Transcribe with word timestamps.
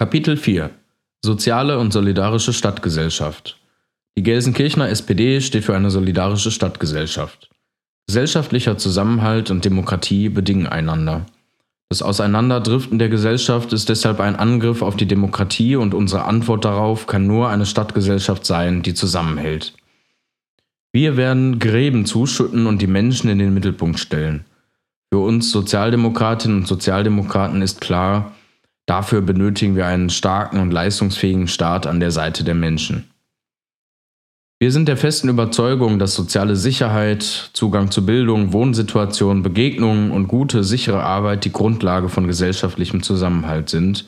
Kapitel 0.00 0.38
4 0.38 0.70
Soziale 1.22 1.78
und 1.78 1.92
solidarische 1.92 2.54
Stadtgesellschaft 2.54 3.58
Die 4.16 4.22
Gelsenkirchener 4.22 4.88
SPD 4.88 5.42
steht 5.42 5.64
für 5.64 5.76
eine 5.76 5.90
solidarische 5.90 6.50
Stadtgesellschaft. 6.50 7.50
Gesellschaftlicher 8.06 8.78
Zusammenhalt 8.78 9.50
und 9.50 9.62
Demokratie 9.62 10.30
bedingen 10.30 10.66
einander. 10.66 11.26
Das 11.90 12.00
Auseinanderdriften 12.00 12.98
der 12.98 13.10
Gesellschaft 13.10 13.74
ist 13.74 13.90
deshalb 13.90 14.20
ein 14.20 14.36
Angriff 14.36 14.80
auf 14.80 14.96
die 14.96 15.04
Demokratie 15.04 15.76
und 15.76 15.92
unsere 15.92 16.24
Antwort 16.24 16.64
darauf 16.64 17.06
kann 17.06 17.26
nur 17.26 17.50
eine 17.50 17.66
Stadtgesellschaft 17.66 18.46
sein, 18.46 18.80
die 18.80 18.94
zusammenhält. 18.94 19.74
Wir 20.94 21.18
werden 21.18 21.58
Gräben 21.58 22.06
zuschütten 22.06 22.66
und 22.66 22.80
die 22.80 22.86
Menschen 22.86 23.28
in 23.28 23.38
den 23.38 23.52
Mittelpunkt 23.52 24.00
stellen. 24.00 24.46
Für 25.12 25.18
uns 25.18 25.50
Sozialdemokratinnen 25.50 26.60
und 26.60 26.66
Sozialdemokraten 26.66 27.60
ist 27.60 27.82
klar, 27.82 28.32
Dafür 28.90 29.20
benötigen 29.20 29.76
wir 29.76 29.86
einen 29.86 30.10
starken 30.10 30.58
und 30.58 30.72
leistungsfähigen 30.72 31.46
Staat 31.46 31.86
an 31.86 32.00
der 32.00 32.10
Seite 32.10 32.42
der 32.42 32.56
Menschen. 32.56 33.08
Wir 34.58 34.72
sind 34.72 34.88
der 34.88 34.96
festen 34.96 35.28
Überzeugung, 35.28 36.00
dass 36.00 36.16
soziale 36.16 36.56
Sicherheit, 36.56 37.50
Zugang 37.52 37.92
zu 37.92 38.04
Bildung, 38.04 38.52
Wohnsituation, 38.52 39.44
Begegnungen 39.44 40.10
und 40.10 40.26
gute, 40.26 40.64
sichere 40.64 41.04
Arbeit 41.04 41.44
die 41.44 41.52
Grundlage 41.52 42.08
von 42.08 42.26
gesellschaftlichem 42.26 43.00
Zusammenhalt 43.04 43.68
sind, 43.68 44.06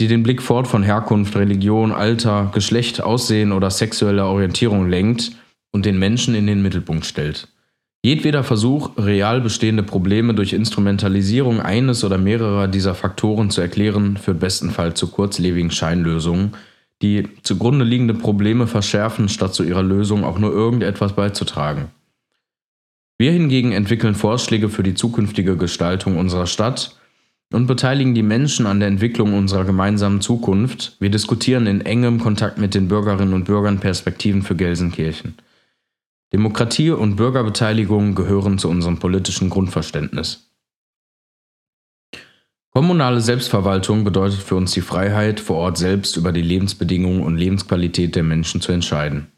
die 0.00 0.08
den 0.08 0.22
Blick 0.22 0.40
fort 0.40 0.66
von 0.66 0.82
Herkunft, 0.82 1.36
Religion, 1.36 1.92
Alter, 1.92 2.50
Geschlecht, 2.54 3.02
Aussehen 3.02 3.52
oder 3.52 3.70
sexueller 3.70 4.28
Orientierung 4.28 4.88
lenkt 4.88 5.32
und 5.70 5.84
den 5.84 5.98
Menschen 5.98 6.34
in 6.34 6.46
den 6.46 6.62
Mittelpunkt 6.62 7.04
stellt. 7.04 7.48
Jedweder 8.04 8.44
Versuch, 8.44 8.90
real 8.96 9.40
bestehende 9.40 9.82
Probleme 9.82 10.32
durch 10.32 10.52
Instrumentalisierung 10.52 11.60
eines 11.60 12.04
oder 12.04 12.16
mehrerer 12.16 12.68
dieser 12.68 12.94
Faktoren 12.94 13.50
zu 13.50 13.60
erklären, 13.60 14.16
führt 14.16 14.38
bestenfalls 14.38 14.98
zu 14.98 15.08
kurzlebigen 15.08 15.72
Scheinlösungen, 15.72 16.52
die 17.02 17.28
zugrunde 17.42 17.84
liegende 17.84 18.14
Probleme 18.14 18.68
verschärfen, 18.68 19.28
statt 19.28 19.54
zu 19.54 19.64
ihrer 19.64 19.82
Lösung 19.82 20.24
auch 20.24 20.38
nur 20.38 20.52
irgendetwas 20.52 21.14
beizutragen. 21.14 21.86
Wir 23.18 23.32
hingegen 23.32 23.72
entwickeln 23.72 24.14
Vorschläge 24.14 24.68
für 24.68 24.84
die 24.84 24.94
zukünftige 24.94 25.56
Gestaltung 25.56 26.18
unserer 26.18 26.46
Stadt 26.46 26.96
und 27.52 27.66
beteiligen 27.66 28.14
die 28.14 28.22
Menschen 28.22 28.66
an 28.66 28.78
der 28.78 28.88
Entwicklung 28.88 29.34
unserer 29.34 29.64
gemeinsamen 29.64 30.20
Zukunft. 30.20 30.96
Wir 31.00 31.10
diskutieren 31.10 31.66
in 31.66 31.80
engem 31.80 32.20
Kontakt 32.20 32.58
mit 32.58 32.74
den 32.74 32.86
Bürgerinnen 32.86 33.34
und 33.34 33.44
Bürgern 33.44 33.80
Perspektiven 33.80 34.42
für 34.42 34.54
Gelsenkirchen. 34.54 35.34
Demokratie 36.32 36.90
und 36.90 37.16
Bürgerbeteiligung 37.16 38.14
gehören 38.14 38.58
zu 38.58 38.68
unserem 38.68 38.98
politischen 38.98 39.48
Grundverständnis. 39.48 40.48
Kommunale 42.70 43.22
Selbstverwaltung 43.22 44.04
bedeutet 44.04 44.40
für 44.40 44.54
uns 44.54 44.72
die 44.72 44.82
Freiheit, 44.82 45.40
vor 45.40 45.56
Ort 45.56 45.78
selbst 45.78 46.18
über 46.18 46.32
die 46.32 46.42
Lebensbedingungen 46.42 47.22
und 47.22 47.38
Lebensqualität 47.38 48.14
der 48.14 48.24
Menschen 48.24 48.60
zu 48.60 48.72
entscheiden. 48.72 49.28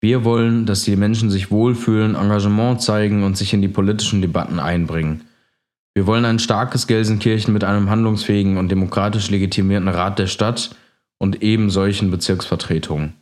Wir 0.00 0.24
wollen, 0.24 0.64
dass 0.64 0.84
die 0.84 0.96
Menschen 0.96 1.30
sich 1.30 1.50
wohlfühlen, 1.50 2.14
Engagement 2.14 2.80
zeigen 2.80 3.22
und 3.22 3.36
sich 3.36 3.52
in 3.52 3.60
die 3.60 3.68
politischen 3.68 4.22
Debatten 4.22 4.58
einbringen. 4.58 5.24
Wir 5.92 6.06
wollen 6.06 6.24
ein 6.24 6.38
starkes 6.38 6.86
Gelsenkirchen 6.86 7.52
mit 7.52 7.64
einem 7.64 7.90
handlungsfähigen 7.90 8.56
und 8.56 8.70
demokratisch 8.70 9.30
legitimierten 9.30 9.88
Rat 9.88 10.18
der 10.18 10.26
Stadt 10.26 10.74
und 11.18 11.42
eben 11.42 11.68
solchen 11.68 12.10
Bezirksvertretungen. 12.10 13.19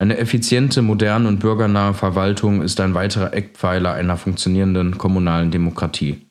Eine 0.00 0.18
effiziente, 0.18 0.80
moderne 0.80 1.26
und 1.26 1.40
bürgernahe 1.40 1.92
Verwaltung 1.92 2.62
ist 2.62 2.78
ein 2.80 2.94
weiterer 2.94 3.34
Eckpfeiler 3.34 3.94
einer 3.94 4.16
funktionierenden 4.16 4.96
kommunalen 4.96 5.50
Demokratie. 5.50 6.28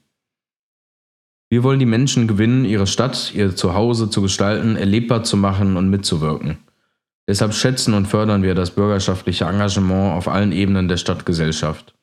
Wir 1.49 1.63
wollen 1.63 1.79
die 1.79 1.85
Menschen 1.85 2.27
gewinnen, 2.27 2.63
ihre 2.63 2.87
Stadt, 2.87 3.33
ihr 3.33 3.55
Zuhause 3.55 4.09
zu 4.09 4.21
gestalten, 4.21 4.77
erlebbar 4.77 5.23
zu 5.23 5.35
machen 5.35 5.75
und 5.75 5.89
mitzuwirken. 5.89 6.57
Deshalb 7.27 7.53
schätzen 7.53 7.93
und 7.93 8.07
fördern 8.07 8.41
wir 8.41 8.55
das 8.55 8.71
bürgerschaftliche 8.71 9.45
Engagement 9.45 10.13
auf 10.15 10.29
allen 10.29 10.53
Ebenen 10.53 10.87
der 10.87 10.97
Stadtgesellschaft. 10.97 11.93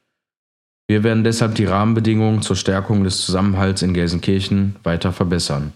Wir 0.86 1.02
werden 1.02 1.24
deshalb 1.24 1.54
die 1.54 1.64
Rahmenbedingungen 1.64 2.42
zur 2.42 2.56
Stärkung 2.56 3.04
des 3.04 3.22
Zusammenhalts 3.24 3.80
in 3.80 3.94
Gelsenkirchen 3.94 4.76
weiter 4.82 5.12
verbessern. 5.12 5.72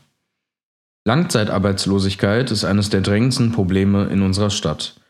Langzeitarbeitslosigkeit 1.06 2.50
ist 2.50 2.64
eines 2.64 2.90
der 2.90 3.00
drängendsten 3.00 3.52
Probleme 3.52 4.04
in 4.08 4.20
unserer 4.20 4.50
Stadt. 4.50 5.00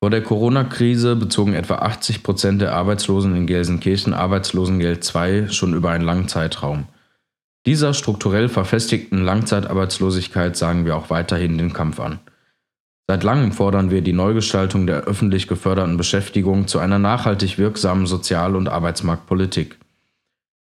Vor 0.00 0.10
der 0.10 0.22
Corona-Krise 0.22 1.16
bezogen 1.16 1.54
etwa 1.54 1.76
80 1.76 2.22
Prozent 2.22 2.60
der 2.60 2.74
Arbeitslosen 2.74 3.34
in 3.34 3.46
Gelsenkirchen 3.46 4.14
Arbeitslosengeld 4.14 5.12
II 5.12 5.48
schon 5.50 5.74
über 5.74 5.90
einen 5.90 6.04
langen 6.04 6.28
Zeitraum. 6.28 6.86
Dieser 7.66 7.92
strukturell 7.94 8.48
verfestigten 8.48 9.24
Langzeitarbeitslosigkeit 9.24 10.56
sagen 10.56 10.84
wir 10.84 10.96
auch 10.96 11.10
weiterhin 11.10 11.58
den 11.58 11.72
Kampf 11.72 11.98
an. 11.98 12.20
Seit 13.08 13.24
langem 13.24 13.52
fordern 13.52 13.90
wir 13.90 14.02
die 14.02 14.12
Neugestaltung 14.12 14.86
der 14.86 15.02
öffentlich 15.02 15.48
geförderten 15.48 15.96
Beschäftigung 15.96 16.68
zu 16.68 16.78
einer 16.78 16.98
nachhaltig 16.98 17.58
wirksamen 17.58 18.06
Sozial- 18.06 18.54
und 18.54 18.68
Arbeitsmarktpolitik. 18.68 19.78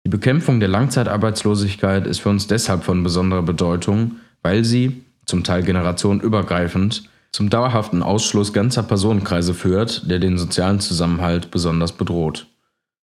Die 0.05 0.11
Bekämpfung 0.11 0.61
der 0.61 0.69
Langzeitarbeitslosigkeit 0.69 2.07
ist 2.07 2.21
für 2.21 2.29
uns 2.29 2.49
deshalb 2.49 2.85
von 2.85 3.03
besonderer 3.03 3.43
Bedeutung, 3.43 4.17
weil 4.43 4.65
sie, 4.65 5.05
zum 5.25 5.43
Teil 5.43 5.63
generationenübergreifend, 5.63 7.09
zum 7.33 7.49
dauerhaften 7.49 8.03
Ausschluss 8.03 8.53
ganzer 8.53 8.83
Personenkreise 8.83 9.55
führt, 9.55 10.11
der 10.11 10.19
den 10.19 10.39
sozialen 10.39 10.81
Zusammenhalt 10.81 11.51
besonders 11.51 11.93
bedroht. 11.93 12.47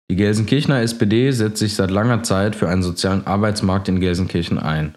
Die 0.09 0.15
Gelsenkirchener 0.15 0.81
SPD 0.81 1.31
setzt 1.31 1.57
sich 1.57 1.75
seit 1.75 1.89
langer 1.89 2.21
Zeit 2.23 2.55
für 2.55 2.69
einen 2.69 2.83
sozialen 2.83 3.25
Arbeitsmarkt 3.25 3.87
in 3.87 3.99
Gelsenkirchen 3.99 4.59
ein. 4.59 4.95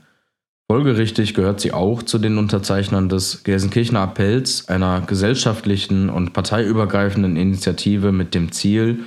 Folgerichtig 0.70 1.34
gehört 1.34 1.60
sie 1.60 1.72
auch 1.72 2.02
zu 2.02 2.18
den 2.18 2.38
Unterzeichnern 2.38 3.08
des 3.08 3.44
Gelsenkirchener 3.44 4.00
Appells, 4.00 4.68
einer 4.68 5.02
gesellschaftlichen 5.02 6.08
und 6.08 6.32
parteiübergreifenden 6.32 7.36
Initiative 7.36 8.12
mit 8.12 8.34
dem 8.34 8.50
Ziel, 8.50 9.04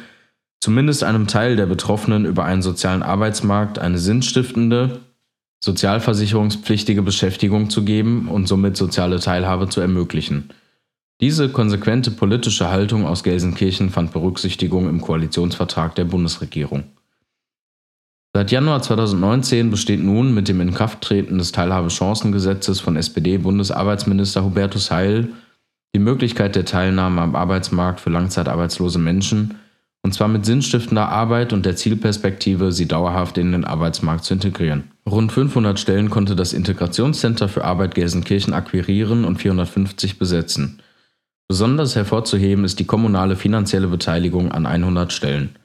zumindest 0.61 1.03
einem 1.03 1.27
Teil 1.27 1.56
der 1.56 1.66
Betroffenen 1.66 2.25
über 2.25 2.45
einen 2.45 2.61
sozialen 2.61 3.03
Arbeitsmarkt 3.03 3.79
eine 3.79 3.97
sinnstiftende, 3.97 5.01
sozialversicherungspflichtige 5.59 7.01
Beschäftigung 7.01 7.69
zu 7.69 7.84
geben 7.84 8.28
und 8.28 8.47
somit 8.47 8.78
soziale 8.78 9.19
Teilhabe 9.19 9.69
zu 9.69 9.81
ermöglichen. 9.81 10.50
Diese 11.19 11.50
konsequente 11.50 12.12
politische 12.12 12.69
Haltung 12.69 13.07
aus 13.07 13.23
Gelsenkirchen 13.23 13.90
fand 13.90 14.13
Berücksichtigung 14.13 14.88
im 14.88 15.01
Koalitionsvertrag 15.01 15.95
der 15.95 16.06
Bundesregierung. 16.06 16.84
Seit 18.35 18.51
Januar 18.51 18.84
2019 18.84 19.72
besteht 19.72 20.03
nun 20.03 20.35
mit 20.35 20.47
dem 20.47 20.62
Inkrafttreten 20.62 21.40
des 21.40 21.53
Teilhabechancengesetzes 21.53 22.79
von 22.79 22.95
SPD-Bundesarbeitsminister 22.95 24.44
Hubertus 24.44 24.91
Heil 24.91 25.29
die 25.95 26.00
Möglichkeit 26.00 26.56
der 26.56 26.66
Teilnahme 26.66 27.22
am 27.22 27.35
Arbeitsmarkt 27.35 28.00
für 28.00 28.12
langzeitarbeitslose 28.12 29.00
Menschen, 29.00 29.56
und 30.03 30.13
zwar 30.13 30.28
mit 30.28 30.45
sinnstiftender 30.45 31.09
Arbeit 31.09 31.51
und 31.51 31.66
der 31.66 31.75
Zielperspektive, 31.75 32.72
sie 32.72 32.88
dauerhaft 32.88 33.39
in 33.39 33.53
den 33.53 33.66
Arbeitsmarkt 33.66 34.24
zu 34.24 34.35
integrieren. 34.35 34.91
Rund 35.07 35.31
500 35.31 35.79
Stellen 35.79 36.09
konnte 36.09 36.35
das 36.35 36.51
Integrationscenter 36.51 37.47
für 37.47 37.63
Arbeit 37.63 37.95
Gelsenkirchen 37.95 38.53
akquirieren 38.53 39.23
und 39.23 39.38
450 39.38 40.19
besetzen. 40.19 40.81
Besonders 41.47 41.95
hervorzuheben 41.95 42.66
ist 42.66 42.78
die 42.79 42.85
kommunale 42.85 43.38
finanzielle 43.38 43.88
Beteiligung 43.88 44.51
an 44.51 44.66
100 44.66 45.13
Stellen. 45.13 45.56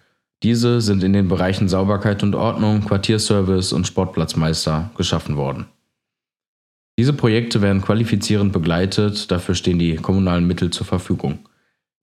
Diese 0.44 0.80
sind 0.80 1.02
in 1.02 1.12
den 1.12 1.26
Bereichen 1.26 1.68
Sauberkeit 1.68 2.22
und 2.22 2.36
Ordnung, 2.36 2.84
Quartierservice 2.84 3.72
und 3.72 3.88
Sportplatzmeister 3.88 4.92
geschaffen 4.96 5.36
worden. 5.36 5.66
Diese 6.96 7.12
Projekte 7.12 7.62
werden 7.62 7.82
qualifizierend 7.82 8.52
begleitet, 8.52 9.28
dafür 9.32 9.56
stehen 9.56 9.80
die 9.80 9.96
kommunalen 9.96 10.46
Mittel 10.46 10.70
zur 10.70 10.86
Verfügung. 10.86 11.40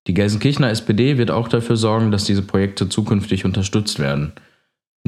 Die 0.07 0.13
Gelsenkirchener 0.13 0.71
SPD 0.71 1.17
wird 1.17 1.31
auch 1.31 1.47
dafür 1.47 1.77
sorgen, 1.77 2.11
dass 2.11 2.25
diese 2.25 2.41
Projekte 2.41 2.89
zukünftig 2.89 3.45
unterstützt 3.45 3.97
werden– 3.97 4.33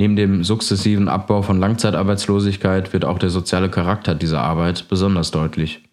Neben 0.02 0.16
dem 0.16 0.44
sukzessiven 0.44 1.08
Abbau 1.08 1.44
von 1.44 1.60
Langzeitarbeitslosigkeit 1.60 2.92
wird 2.92 3.06
auch 3.06 3.20
der 3.20 3.30
soziale 3.30 3.70
Charakter 3.70 4.16
dieser 4.16 4.42
Arbeit 4.42 4.88
besonders 4.90 5.30
deutlich. 5.30 5.84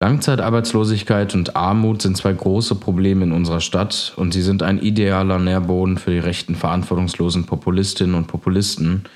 Langzeitarbeitslosigkeit 0.00 1.34
und 1.34 1.56
Armut 1.56 2.02
sind 2.02 2.16
zwei 2.16 2.32
große 2.32 2.76
Probleme 2.76 3.24
in 3.24 3.32
unserer 3.32 3.58
Stadt 3.58 4.12
und 4.14 4.32
sie 4.32 4.42
sind 4.42 4.62
ein 4.62 4.78
idealer 4.78 5.40
Nährboden 5.40 5.98
für 5.98 6.12
die 6.12 6.20
rechten 6.20 6.54
verantwortungslosen 6.54 7.46
Populistinnen 7.46 8.14
und 8.14 8.28
Populisten, 8.28 9.06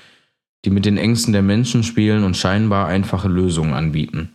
die 0.65 0.69
mit 0.69 0.83
den 0.83 0.97
Ängsten 0.97 1.31
der 1.31 1.41
Menschen 1.41 1.83
spielen 1.83 2.25
und 2.25 2.35
scheinbar 2.35 2.87
einfache 2.87 3.29
Lösungen 3.29 3.73
anbieten. 3.73 4.33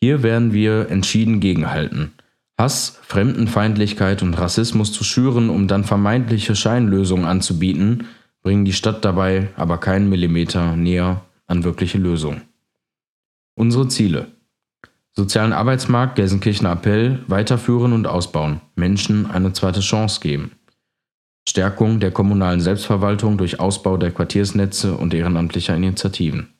Hier 0.00 0.22
werden 0.22 0.52
wir 0.52 0.88
entschieden 0.88 1.40
gegenhalten. 1.40 2.12
Hass, 2.56 3.00
Fremdenfeindlichkeit 3.02 4.22
und 4.22 4.34
Rassismus 4.34 4.92
zu 4.92 5.02
schüren, 5.02 5.50
um 5.50 5.66
dann 5.66 5.84
vermeintliche 5.84 6.54
Scheinlösungen 6.54 7.24
anzubieten, 7.24 8.06
bringen 8.42 8.64
die 8.64 8.72
Stadt 8.72 9.04
dabei 9.04 9.48
aber 9.56 9.78
keinen 9.78 10.08
Millimeter 10.08 10.76
näher 10.76 11.22
an 11.46 11.64
wirkliche 11.64 11.98
Lösungen. 11.98 12.42
Unsere 13.56 13.88
Ziele. 13.88 14.28
Sozialen 15.12 15.52
Arbeitsmarkt, 15.52 16.16
Gelsenkirchener 16.16 16.72
Appell, 16.72 17.24
weiterführen 17.28 17.92
und 17.92 18.06
ausbauen, 18.06 18.60
Menschen 18.74 19.30
eine 19.30 19.52
zweite 19.52 19.80
Chance 19.80 20.20
geben. 20.20 20.52
Stärkung 21.48 22.00
der 22.00 22.10
kommunalen 22.10 22.60
Selbstverwaltung 22.60 23.36
durch 23.36 23.60
Ausbau 23.60 23.96
der 23.96 24.10
Quartiersnetze 24.10 24.94
und 24.94 25.14
ehrenamtlicher 25.14 25.76
Initiativen. 25.76 26.53